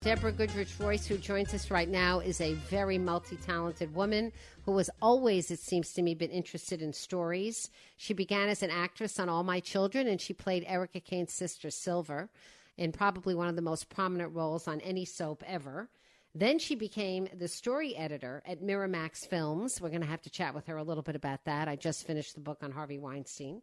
[0.00, 4.30] Deborah Goodrich Royce, who joins us right now, is a very multi talented woman
[4.64, 7.68] who has always, it seems to me, been interested in stories.
[7.96, 11.68] She began as an actress on All My Children, and she played Erica Kane's sister,
[11.68, 12.30] Silver,
[12.76, 15.88] in probably one of the most prominent roles on any soap ever.
[16.32, 19.80] Then she became the story editor at Miramax Films.
[19.80, 21.66] We're going to have to chat with her a little bit about that.
[21.66, 23.62] I just finished the book on Harvey Weinstein.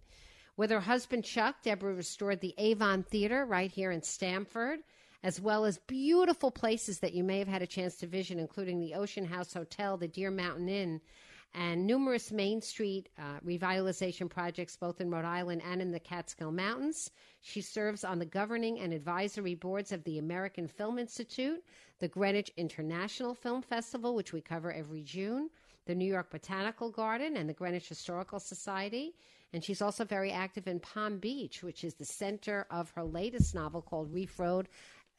[0.57, 4.79] With her husband Chuck, Deborah restored the Avon Theatre right here in Stamford
[5.25, 8.79] as well as beautiful places that you may have had a chance to visit, including
[8.79, 11.01] the Ocean House Hotel, the Deer Mountain Inn,
[11.55, 16.51] and numerous Main Street uh, revitalization projects both in Rhode Island and in the Catskill
[16.51, 17.09] Mountains.
[17.41, 21.63] She serves on the governing and advisory boards of the American Film Institute,
[21.97, 25.49] the Greenwich International Film Festival, which we cover every June,
[25.87, 29.15] the New York Botanical Garden, and the Greenwich Historical Society.
[29.53, 33.55] And she's also very active in Palm Beach, which is the center of her latest
[33.55, 34.67] novel called Reef Road,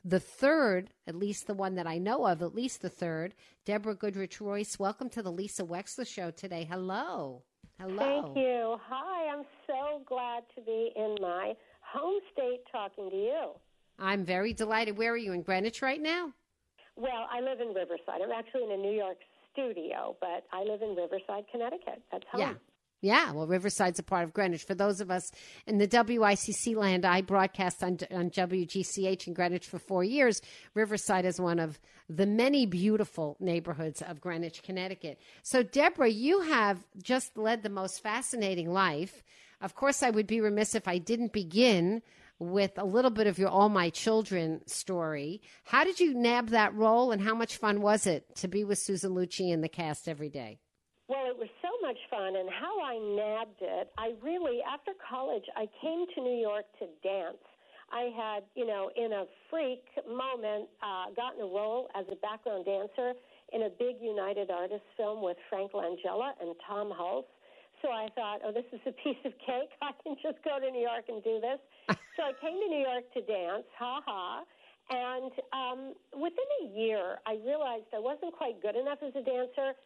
[0.06, 3.34] the third, at least the one that I know of, at least the third,
[3.64, 4.78] Deborah Goodrich Royce.
[4.78, 6.64] Welcome to the Lisa Wexler Show today.
[6.70, 7.42] Hello.
[7.80, 7.96] Hello.
[7.96, 8.78] Thank you.
[8.88, 13.50] Hi, I'm so glad to be in my home state talking to you.
[13.98, 14.96] I'm very delighted.
[14.96, 16.32] Where are you in Greenwich right now?
[16.94, 18.22] Well, I live in Riverside.
[18.22, 19.18] I'm actually in a New York
[19.52, 22.00] studio, but I live in Riverside, Connecticut.
[22.12, 22.42] That's home.
[22.42, 22.54] Yeah.
[23.02, 24.64] Yeah, well, Riverside's a part of Greenwich.
[24.64, 25.30] For those of us
[25.66, 30.40] in the WICC land, I broadcast on, on WGCH in Greenwich for four years.
[30.74, 35.20] Riverside is one of the many beautiful neighborhoods of Greenwich, Connecticut.
[35.42, 39.22] So, Deborah, you have just led the most fascinating life.
[39.60, 42.02] Of course, I would be remiss if I didn't begin
[42.38, 45.42] with a little bit of your All My Children story.
[45.64, 48.78] How did you nab that role, and how much fun was it to be with
[48.78, 50.58] Susan Lucci and the cast every day?
[51.08, 55.46] Well, it was so much fun, and how I nabbed it, I really, after college,
[55.54, 57.38] I came to New York to dance.
[57.94, 62.66] I had, you know, in a freak moment, uh, gotten a role as a background
[62.66, 63.14] dancer
[63.54, 67.30] in a big United Artists film with Frank Langella and Tom Hulce.
[67.82, 69.70] So I thought, oh, this is a piece of cake.
[69.78, 71.62] I can just go to New York and do this.
[72.18, 74.42] so I came to New York to dance, ha ha.
[74.90, 75.80] And um,
[76.14, 79.78] within a year, I realized I wasn't quite good enough as a dancer.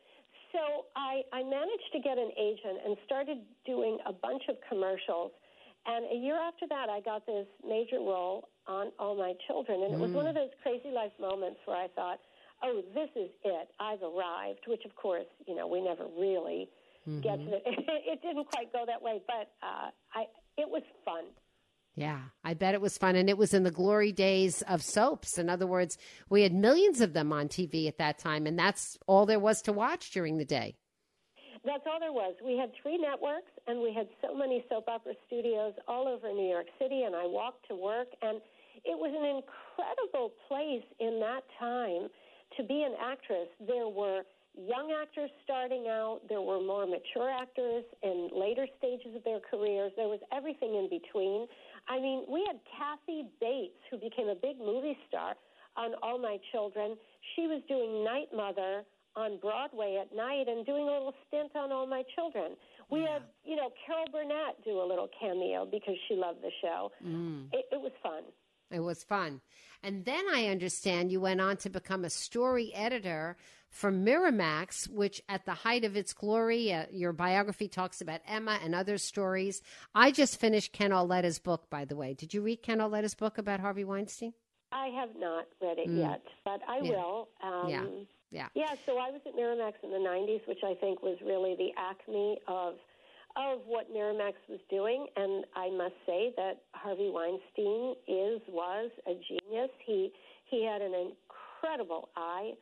[0.52, 5.30] So I, I managed to get an agent and started doing a bunch of commercials.
[5.86, 9.82] And a year after that, I got this major role on All My Children.
[9.84, 12.18] And it was one of those crazy life moments where I thought,
[12.62, 13.68] oh, this is it.
[13.80, 16.68] I've arrived, which, of course, you know, we never really
[17.08, 17.20] mm-hmm.
[17.20, 17.62] get to it.
[17.66, 20.26] it didn't quite go that way, but uh, I,
[20.58, 21.24] it was fun.
[21.96, 23.16] Yeah, I bet it was fun.
[23.16, 25.38] And it was in the glory days of soaps.
[25.38, 28.96] In other words, we had millions of them on TV at that time, and that's
[29.06, 30.76] all there was to watch during the day.
[31.64, 32.34] That's all there was.
[32.42, 36.48] We had three networks, and we had so many soap opera studios all over New
[36.48, 38.40] York City, and I walked to work, and
[38.84, 42.08] it was an incredible place in that time
[42.56, 43.48] to be an actress.
[43.60, 44.22] There were
[44.56, 49.92] young actors starting out, there were more mature actors in later stages of their careers,
[49.96, 51.46] there was everything in between.
[51.88, 55.34] I mean, we had Kathy Bates, who became a big movie star
[55.76, 56.96] on All My Children.
[57.34, 58.82] She was doing Night Mother
[59.16, 62.56] on Broadway at night and doing a little stint on All My Children.
[62.90, 63.14] We yeah.
[63.14, 66.90] had, you know, Carol Burnett do a little cameo because she loved the show.
[67.04, 67.48] Mm.
[67.52, 68.22] It, it was fun.
[68.70, 69.40] It was fun.
[69.82, 73.36] And then I understand you went on to become a story editor
[73.70, 78.58] for Miramax, which at the height of its glory, uh, your biography talks about Emma
[78.62, 79.62] and other stories.
[79.94, 82.14] I just finished Ken Auletta's book, by the way.
[82.14, 84.34] Did you read Ken Auletta's book about Harvey Weinstein?
[84.72, 85.98] I have not read it mm.
[85.98, 86.90] yet, but I yeah.
[86.90, 87.28] will.
[87.42, 87.84] Um, yeah.
[88.30, 88.48] Yeah.
[88.54, 88.74] Yeah.
[88.86, 92.38] So I was at Miramax in the '90s, which I think was really the acme
[92.46, 92.74] of
[93.36, 99.14] of what Miramax was doing, and I must say that Harvey Weinstein is was a
[99.14, 99.70] genius.
[99.84, 100.12] He
[100.48, 102.52] he had an incredible eye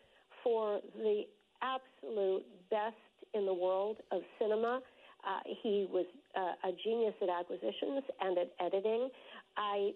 [0.43, 1.23] for the
[1.63, 2.97] absolute best
[3.35, 4.81] in the world of cinema.
[5.27, 6.07] Uh, he was
[6.37, 9.09] uh, a genius at acquisitions and at editing.
[9.57, 9.91] I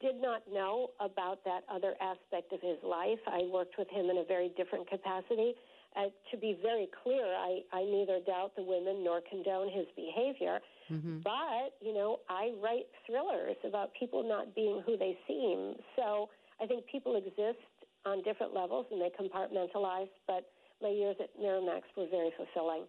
[0.00, 3.18] did not know about that other aspect of his life.
[3.26, 5.54] I worked with him in a very different capacity.
[5.96, 10.60] Uh, to be very clear, I, I neither doubt the women nor condone his behavior.
[10.92, 11.18] Mm-hmm.
[11.24, 15.74] But, you know, I write thrillers about people not being who they seem.
[15.96, 16.28] So
[16.62, 17.58] I think people exist
[18.06, 20.08] on different levels and they compartmentalize.
[20.26, 20.50] But
[20.82, 22.84] my years at Miramax were very fulfilling.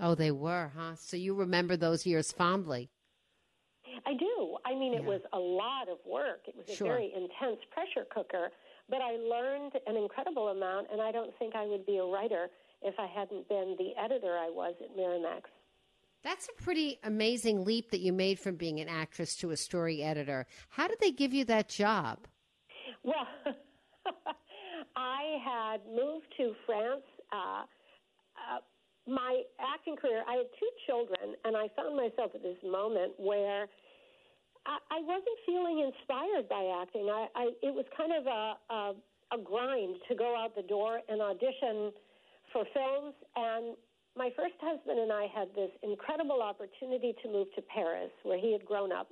[0.00, 0.94] Oh, they were, huh?
[0.96, 2.90] So you remember those years fondly.
[4.06, 4.56] I do.
[4.64, 6.42] I mean, it was a lot of work.
[6.46, 6.88] It was a sure.
[6.88, 8.48] very intense pressure cooker,
[8.88, 12.48] but I learned an incredible amount, and I don't think I would be a writer
[12.80, 15.42] if I hadn't been the editor I was at Miramax.
[16.24, 20.02] That's a pretty amazing leap that you made from being an actress to a story
[20.02, 20.46] editor.
[20.68, 22.18] How did they give you that job?
[23.02, 23.26] Well,
[24.96, 27.06] I had moved to France.
[27.32, 27.64] Uh,
[28.36, 28.60] uh,
[29.06, 33.66] my acting career, I had two children, and I found myself at this moment where
[34.66, 37.10] I, I wasn't feeling inspired by acting.
[37.10, 38.94] I, I it was kind of a, a
[39.32, 41.90] a grind to go out the door and audition
[42.52, 43.14] for films.
[43.34, 43.76] And
[44.16, 48.52] my first husband and I had this incredible opportunity to move to Paris, where he
[48.52, 49.08] had grown up.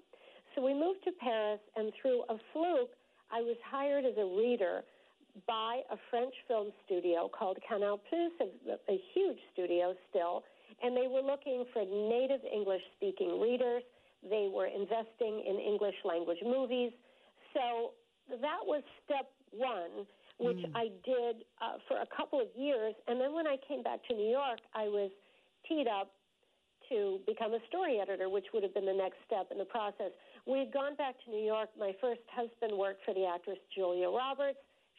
[0.54, 2.92] So we moved to Paris, and through a fluke,
[3.32, 4.82] I was hired as a reader
[5.46, 10.42] by a French film studio called Canal Plus, a, a huge studio still,
[10.82, 13.82] and they were looking for native English speaking readers
[14.22, 16.92] they were investing in English language movies.
[17.54, 17.92] So
[18.28, 20.04] that was step one,
[20.38, 20.72] which mm.
[20.74, 22.94] I did uh, for a couple of years.
[23.08, 25.10] And then when I came back to New York, I was
[25.68, 26.12] teed up
[26.90, 30.12] to become a story editor, which would have been the next step in the process.
[30.46, 31.68] We had gone back to New York.
[31.78, 34.58] My first husband worked for the actress Julia Roberts.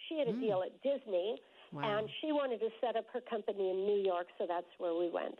[0.10, 0.42] She had a mm.
[0.42, 1.38] deal at Disney,
[1.72, 2.00] wow.
[2.00, 5.10] and she wanted to set up her company in New York, so that's where we
[5.10, 5.38] went.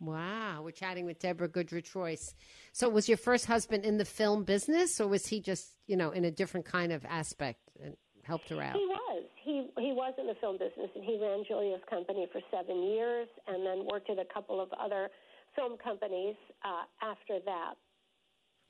[0.00, 2.34] Wow, we're chatting with Deborah Goodrich Royce.
[2.72, 6.10] So, was your first husband in the film business, or was he just, you know,
[6.10, 8.74] in a different kind of aspect and helped her out?
[8.74, 9.24] He was.
[9.44, 13.28] He he was in the film business, and he ran Julia's company for seven years,
[13.46, 15.08] and then worked at a couple of other
[15.54, 17.74] film companies uh, after that.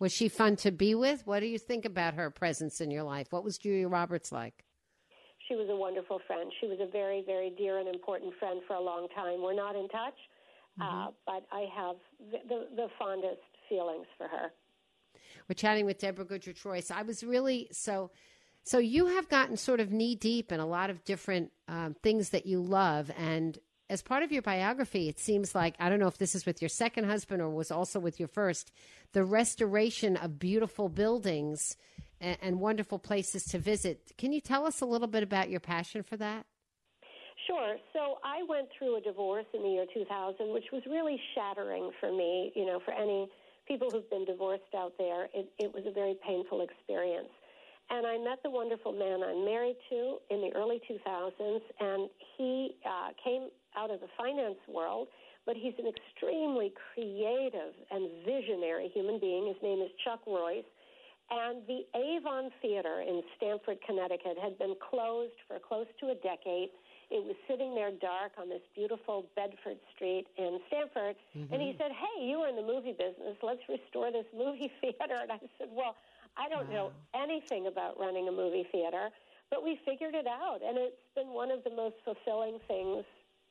[0.02, 1.24] Was she fun to be with?
[1.28, 3.28] What do you think about her presence in your life?
[3.30, 4.64] What was Julia Roberts like?
[5.46, 6.50] She was a wonderful friend.
[6.60, 9.40] She was a very, very dear and important friend for a long time.
[9.40, 10.18] We're not in touch,
[10.80, 11.02] uh, mm-hmm.
[11.06, 11.96] uh, but I have
[12.32, 14.50] the, the, the, fondest feelings for her.
[15.48, 16.90] We're chatting with Deborah Goodrich Royce.
[16.90, 18.10] I was really so.
[18.64, 22.30] So you have gotten sort of knee deep in a lot of different um, things
[22.30, 23.56] that you love, and
[23.92, 26.62] as part of your biography, it seems like I don't know if this is with
[26.62, 28.72] your second husband or was also with your first,
[29.12, 31.76] the restoration of beautiful buildings
[32.18, 34.12] and, and wonderful places to visit.
[34.16, 36.46] Can you tell us a little bit about your passion for that?
[37.46, 37.76] Sure.
[37.92, 42.10] So I went through a divorce in the year 2000, which was really shattering for
[42.10, 42.50] me.
[42.56, 43.28] You know, for any
[43.68, 47.28] people who've been divorced out there, it, it was a very painful experience.
[47.90, 52.08] And I met the wonderful man I'm married to in the early 2000s, and
[52.38, 55.08] he uh, came out of the finance world,
[55.46, 59.46] but he's an extremely creative and visionary human being.
[59.46, 60.66] His name is Chuck Royce.
[61.30, 66.68] And the Avon Theatre in Stamford, Connecticut had been closed for close to a decade.
[67.08, 71.16] It was sitting there dark on this beautiful Bedford Street in Stamford.
[71.36, 71.52] Mm-hmm.
[71.52, 73.36] And he said, Hey, you are in the movie business.
[73.42, 75.24] Let's restore this movie theater.
[75.24, 75.96] And I said, Well,
[76.36, 76.92] I don't wow.
[76.92, 79.08] know anything about running a movie theater,
[79.50, 80.60] but we figured it out.
[80.60, 83.04] And it's been one of the most fulfilling things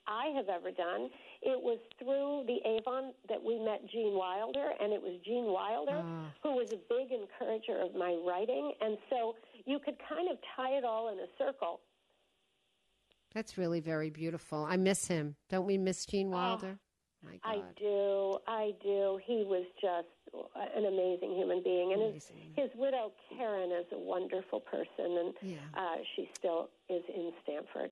[0.07, 1.09] I have ever done.
[1.41, 5.97] It was through the Avon that we met Gene Wilder, and it was Gene Wilder
[5.97, 6.29] uh.
[6.43, 8.73] who was a big encourager of my writing.
[8.81, 11.81] And so you could kind of tie it all in a circle.
[13.33, 14.65] That's really very beautiful.
[14.69, 15.35] I miss him.
[15.49, 16.77] Don't we miss Gene ah, Wilder?
[16.77, 16.87] Oh,
[17.43, 18.37] I do.
[18.47, 19.19] I do.
[19.23, 20.07] He was just
[20.75, 25.57] an amazing human being, and his, his widow Karen is a wonderful person, and yeah.
[25.75, 27.91] uh, she still is in Stamford.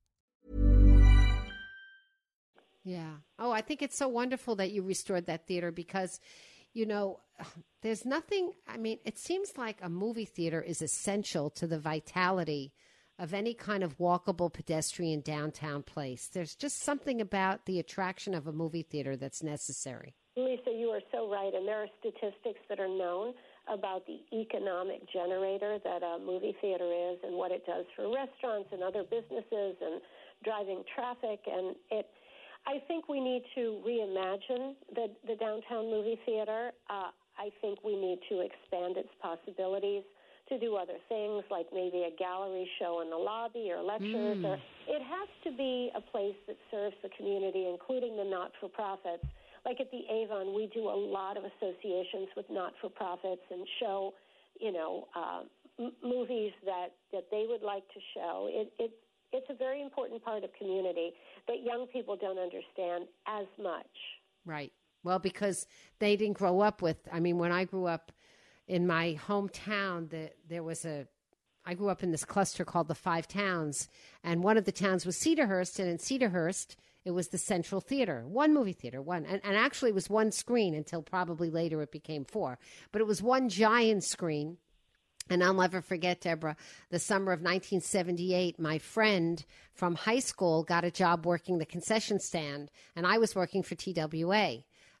[2.83, 3.15] Yeah.
[3.37, 6.19] Oh, I think it's so wonderful that you restored that theater because,
[6.73, 7.19] you know,
[7.81, 12.73] there's nothing, I mean, it seems like a movie theater is essential to the vitality
[13.19, 16.27] of any kind of walkable pedestrian downtown place.
[16.27, 20.15] There's just something about the attraction of a movie theater that's necessary.
[20.35, 21.53] Lisa, you are so right.
[21.53, 23.33] And there are statistics that are known
[23.71, 28.69] about the economic generator that a movie theater is and what it does for restaurants
[28.71, 30.01] and other businesses and
[30.43, 31.41] driving traffic.
[31.45, 32.09] And it,
[32.67, 36.71] I think we need to reimagine the, the downtown movie theater.
[36.89, 40.03] Uh, I think we need to expand its possibilities
[40.49, 44.45] to do other things like maybe a gallery show in the lobby or lectures mm.
[44.45, 49.23] or it has to be a place that serves the community including the not-for-profits
[49.65, 54.13] like at the avon we do a lot of associations with not-for-profits and show
[54.59, 55.41] you know uh,
[55.79, 58.91] m- movies that that they would like to show it, it
[59.33, 61.13] it's a very important part of community
[61.47, 63.87] that young people don't understand as much.
[64.45, 64.71] Right.
[65.03, 65.65] Well, because
[65.99, 66.97] they didn't grow up with.
[67.11, 68.11] I mean, when I grew up
[68.67, 71.07] in my hometown, that there was a.
[71.63, 73.87] I grew up in this cluster called the Five Towns,
[74.23, 78.23] and one of the towns was Cedarhurst, and in Cedarhurst, it was the Central Theater,
[78.27, 81.91] one movie theater, one, and, and actually it was one screen until probably later it
[81.91, 82.57] became four,
[82.91, 84.57] but it was one giant screen
[85.29, 86.55] and I'll never forget, Deborah,
[86.89, 92.19] the summer of 1978, my friend from high school got a job working the concession
[92.19, 94.57] stand, and I was working for TWA.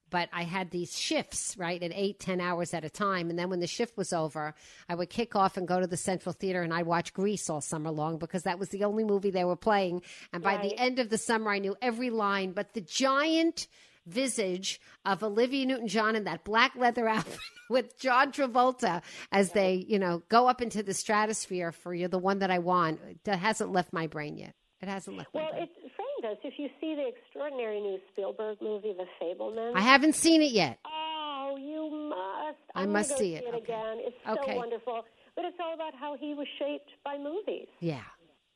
[0.09, 3.29] But I had these shifts, right, at eight, ten hours at a time.
[3.29, 4.53] And then when the shift was over,
[4.89, 7.61] I would kick off and go to the Central Theater and I'd watch Grease all
[7.61, 10.01] summer long because that was the only movie they were playing.
[10.33, 10.63] And by right.
[10.63, 12.51] the end of the summer, I knew every line.
[12.51, 13.67] But the giant
[14.05, 17.39] visage of Olivia Newton John in that black leather outfit
[17.69, 22.19] with John Travolta as they, you know, go up into the stratosphere for you, the
[22.19, 23.23] one that I want.
[23.23, 24.55] That hasn't left my brain yet.
[24.81, 25.61] It hasn't left well, my brain.
[25.61, 26.39] Well, it framed us.
[26.43, 29.73] If you see the extraordinary new Spielberg movie, The Fabelman.
[29.75, 30.79] I haven't seen it yet.
[30.85, 32.57] Oh, you must.
[32.75, 33.63] I'm i must see it, it okay.
[33.63, 33.97] again.
[33.99, 34.53] It's okay.
[34.53, 35.05] so wonderful.
[35.35, 37.67] But it's all about how he was shaped by movies.
[37.79, 38.01] Yeah.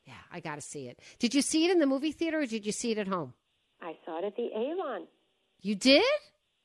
[0.05, 0.99] Yeah, I got to see it.
[1.19, 3.33] Did you see it in the movie theater or did you see it at home?
[3.81, 5.07] I saw it at the Avon.
[5.61, 6.03] You did?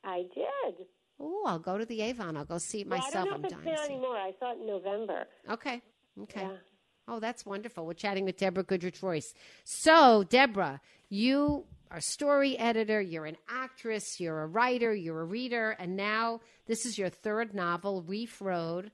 [0.03, 0.87] I did.
[1.19, 2.35] Oh, I'll go to the Avon.
[2.35, 3.15] I'll go see it well, myself.
[3.15, 4.17] I don't know if I'm it's there anymore.
[4.17, 5.27] I saw it in November.
[5.49, 5.81] Okay.
[6.23, 6.41] Okay.
[6.41, 6.57] Yeah.
[7.07, 7.85] Oh, that's wonderful.
[7.85, 9.33] We're chatting with Deborah Goodrich Royce.
[9.63, 15.71] So, Deborah, you are story editor, you're an actress, you're a writer, you're a reader,
[15.77, 18.91] and now this is your third novel, Reef Road,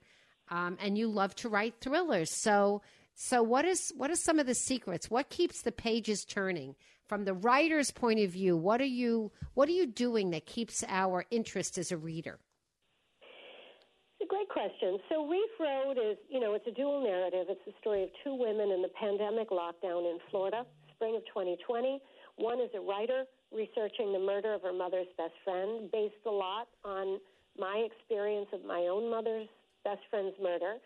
[0.50, 2.32] um, and you love to write thrillers.
[2.42, 2.82] So,
[3.14, 5.12] so what is what are some of the secrets?
[5.12, 6.76] What keeps the pages turning?
[7.08, 10.84] From the writer's point of view, what are you what are you doing that keeps
[10.88, 12.40] our interest as a reader?
[14.20, 14.98] It's a great question.
[15.10, 17.48] So Reef Road is, you know, it's a dual narrative.
[17.50, 22.02] It's the story of two women in the pandemic lockdown in Florida, spring of 2020.
[22.38, 26.68] One is a writer researching the murder of her mother's best friend, based a lot
[26.84, 27.20] on
[27.58, 29.48] my experience of my own mother's
[29.84, 30.78] best friend's murder.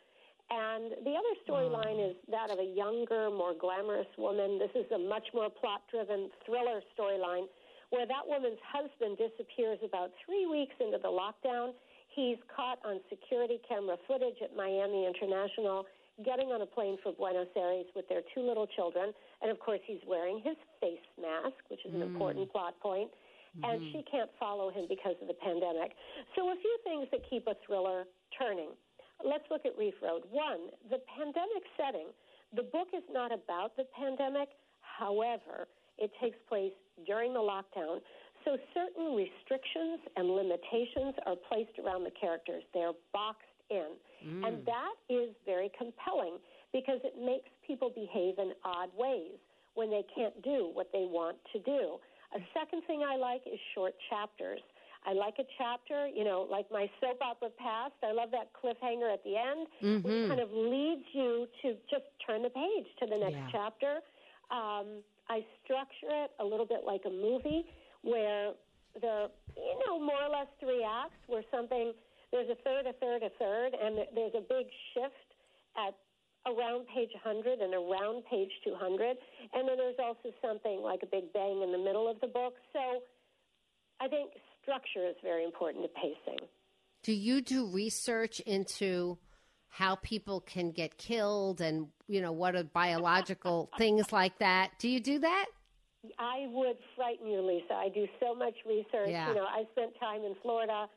[0.51, 4.59] And the other storyline is that of a younger, more glamorous woman.
[4.59, 7.47] This is a much more plot driven thriller storyline
[7.91, 11.71] where that woman's husband disappears about three weeks into the lockdown.
[12.11, 15.85] He's caught on security camera footage at Miami International
[16.25, 19.15] getting on a plane for Buenos Aires with their two little children.
[19.41, 22.11] And of course, he's wearing his face mask, which is an mm.
[22.11, 23.09] important plot point.
[23.55, 23.63] Mm-hmm.
[23.63, 25.91] And she can't follow him because of the pandemic.
[26.35, 28.03] So, a few things that keep a thriller
[28.39, 28.71] turning
[29.25, 30.23] let's look at Reef Road.
[30.29, 32.07] One, the pandemic setting.
[32.55, 34.49] The book is not about the pandemic.
[34.81, 36.73] However, it takes place
[37.05, 37.99] during the lockdown.
[38.45, 42.63] So certain restrictions and limitations are placed around the characters.
[42.73, 43.95] They're boxed in.
[44.25, 44.47] Mm.
[44.47, 46.37] And that is very compelling
[46.73, 49.37] because it makes people behave in odd ways
[49.75, 51.97] when they can't do what they want to do.
[52.35, 54.61] A second thing I like is short chapters.
[55.05, 57.97] I like a chapter, you know, like my soap opera past.
[58.03, 60.05] I love that cliffhanger at the end, mm-hmm.
[60.05, 63.49] which kind of leads you to just turn the page to the next yeah.
[63.51, 63.93] chapter.
[64.53, 67.65] Um, I structure it a little bit like a movie
[68.03, 68.53] where
[69.01, 69.27] there,
[69.57, 71.93] you know, more or less three acts where something
[72.31, 75.29] there's a third, a third, a third, and there's a big shift
[75.75, 75.95] at
[76.47, 79.17] around page 100 and around page 200.
[79.53, 82.55] And then there's also something like a big bang in the middle of the book.
[82.73, 83.03] So
[83.99, 84.31] I think
[84.61, 86.47] structure is very important to pacing.
[87.03, 89.17] Do you do research into
[89.69, 94.71] how people can get killed and, you know, what are biological things like that?
[94.79, 95.45] Do you do that?
[96.17, 97.73] I would frighten you, Lisa.
[97.73, 99.09] I do so much research.
[99.09, 99.29] Yeah.
[99.29, 100.87] You know, I spent time in Florida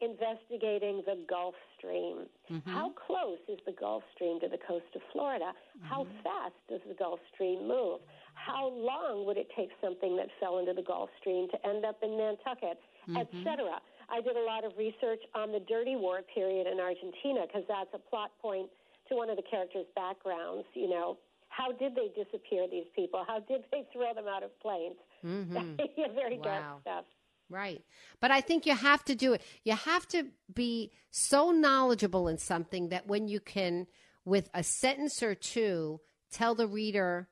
[0.00, 2.26] investigating the Gulf Stream.
[2.50, 2.70] Mm-hmm.
[2.70, 5.46] How close is the Gulf Stream to the coast of Florida?
[5.46, 5.86] Mm-hmm.
[5.86, 8.00] How fast does the Gulf Stream move?
[8.34, 11.98] How long would it take something that fell into the Gulf Stream to end up
[12.02, 13.16] in Nantucket, mm-hmm.
[13.16, 13.80] etc.?
[14.10, 17.90] I did a lot of research on the Dirty War period in Argentina because that's
[17.92, 18.68] a plot point
[19.08, 20.64] to one of the characters' backgrounds.
[20.74, 23.24] You know, how did they disappear these people?
[23.26, 24.96] How did they throw them out of planes?
[25.24, 25.76] Mm-hmm.
[26.14, 26.44] very wow.
[26.44, 27.04] dark stuff.
[27.50, 27.82] Right.
[28.20, 29.42] But I think you have to do it.
[29.64, 33.86] You have to be so knowledgeable in something that when you can,
[34.24, 36.00] with a sentence or two,
[36.30, 37.28] tell the reader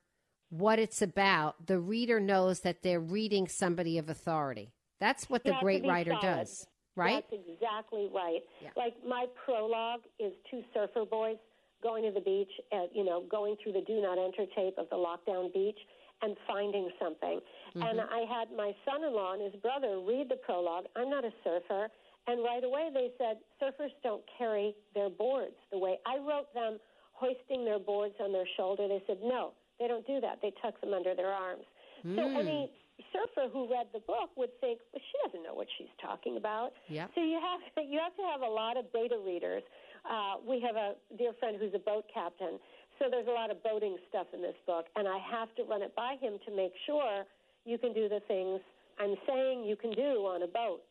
[0.49, 4.73] what it's about, the reader knows that they're reading somebody of authority.
[5.00, 6.37] That's what the great writer solid.
[6.37, 7.25] does, right?
[7.31, 8.41] That's exactly right.
[8.62, 8.71] Yeah.
[8.76, 11.37] Like my prologue is two surfer boys
[11.83, 14.88] going to the beach, at, you know, going through the do not enter tape of
[14.91, 15.79] the lockdown beach
[16.23, 17.41] and finding something.
[17.76, 17.83] Mm-hmm.
[17.83, 20.85] And I had my son in law and his brother read the prologue.
[20.97, 21.88] I'm not a surfer.
[22.26, 26.79] And right away they said, surfers don't carry their boards the way I wrote them
[27.12, 28.88] hoisting their boards on their shoulder.
[28.88, 30.38] They said, no, they don't do that.
[30.43, 31.65] They tuck them under their arms.
[32.05, 32.17] Mm.
[32.17, 32.71] So any
[33.12, 36.73] surfer who read the book would think, well, she doesn't know what she's talking about.
[36.88, 37.11] Yep.
[37.15, 39.62] So you have you have to have a lot of beta readers.
[40.09, 42.59] Uh, we have a dear friend who's a boat captain,
[42.99, 45.83] so there's a lot of boating stuff in this book, and I have to run
[45.83, 47.25] it by him to make sure
[47.65, 48.61] you can do the things
[48.99, 50.82] I'm saying you can do on a boat.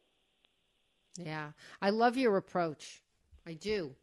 [1.17, 3.01] Yeah, I love your approach.
[3.47, 3.95] I do.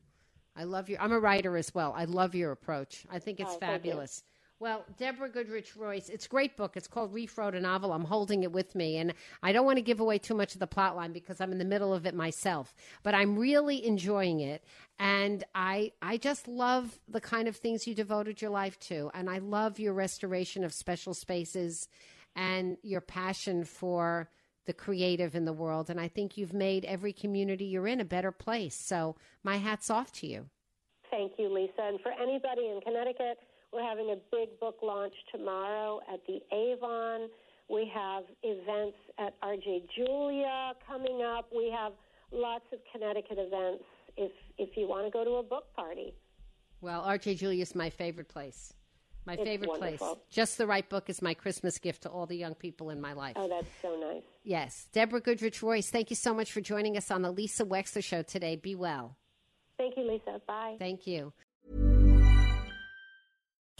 [0.57, 1.01] I love your.
[1.01, 1.95] I'm a writer as well.
[1.97, 3.05] I love your approach.
[3.11, 4.23] I think it's oh, fabulous.
[4.63, 6.77] Well, Deborah Goodrich Royce, it's a great book.
[6.77, 7.93] It's called Reef Road a Novel.
[7.93, 10.61] I'm holding it with me, and I don't want to give away too much of
[10.61, 12.73] the plot line because I'm in the middle of it myself.
[13.03, 14.63] But I'm really enjoying it,
[15.01, 19.29] and I I just love the kind of things you devoted your life to, and
[19.29, 21.89] I love your restoration of special spaces
[22.37, 24.31] and your passion for
[24.67, 25.91] the creative in the world.
[25.91, 28.77] And I think you've made every community you're in a better place.
[28.77, 30.47] So my hat's off to you.
[31.11, 31.83] Thank you, Lisa.
[31.83, 33.39] And for anybody in Connecticut
[33.73, 37.29] we're having a big book launch tomorrow at the Avon.
[37.69, 41.49] We have events at RJ Julia coming up.
[41.55, 41.93] We have
[42.31, 43.85] lots of Connecticut events
[44.17, 46.15] if if you want to go to a book party.
[46.81, 48.75] Well, RJ Julia is my favorite place.
[49.25, 50.17] My it's favorite wonderful.
[50.17, 50.25] place.
[50.31, 53.13] Just the right book is my Christmas gift to all the young people in my
[53.13, 53.35] life.
[53.37, 54.25] Oh, that's so nice.
[54.43, 54.89] Yes.
[54.93, 58.23] Deborah Goodrich Royce, thank you so much for joining us on the Lisa Wexler Show
[58.23, 58.57] today.
[58.57, 59.17] Be well.
[59.79, 60.41] Thank you, Lisa.
[60.47, 60.75] Bye.
[60.79, 61.33] Thank you.